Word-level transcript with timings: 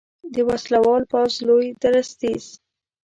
د 0.33 0.35
وسلوال 0.49 1.03
پوځ 1.11 1.33
لوی 1.47 1.67
درستیز 1.83 2.45